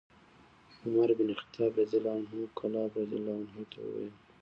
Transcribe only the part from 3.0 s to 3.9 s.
رضي الله عنه ته